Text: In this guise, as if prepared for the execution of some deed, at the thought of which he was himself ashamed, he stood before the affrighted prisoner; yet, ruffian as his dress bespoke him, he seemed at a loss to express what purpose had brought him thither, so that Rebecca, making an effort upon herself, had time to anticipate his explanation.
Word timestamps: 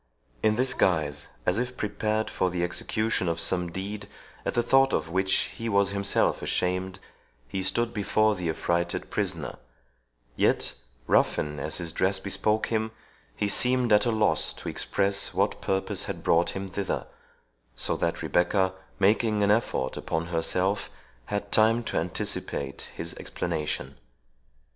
In 0.41 0.55
this 0.55 0.73
guise, 0.73 1.27
as 1.45 1.59
if 1.59 1.77
prepared 1.77 2.27
for 2.27 2.49
the 2.49 2.63
execution 2.63 3.27
of 3.29 3.39
some 3.39 3.71
deed, 3.71 4.07
at 4.47 4.55
the 4.55 4.63
thought 4.63 4.93
of 4.93 5.09
which 5.09 5.41
he 5.55 5.69
was 5.69 5.91
himself 5.91 6.41
ashamed, 6.41 6.97
he 7.47 7.61
stood 7.61 7.93
before 7.93 8.33
the 8.33 8.49
affrighted 8.49 9.11
prisoner; 9.11 9.59
yet, 10.35 10.73
ruffian 11.05 11.59
as 11.59 11.77
his 11.77 11.91
dress 11.91 12.19
bespoke 12.19 12.65
him, 12.73 12.89
he 13.35 13.47
seemed 13.47 13.93
at 13.93 14.07
a 14.07 14.11
loss 14.11 14.53
to 14.53 14.69
express 14.69 15.35
what 15.35 15.61
purpose 15.61 16.05
had 16.05 16.23
brought 16.23 16.55
him 16.55 16.67
thither, 16.67 17.05
so 17.75 17.95
that 17.95 18.23
Rebecca, 18.23 18.73
making 18.97 19.43
an 19.43 19.51
effort 19.51 19.97
upon 19.97 20.25
herself, 20.33 20.89
had 21.25 21.51
time 21.51 21.83
to 21.83 21.97
anticipate 21.97 22.89
his 22.95 23.13
explanation. 23.19 23.99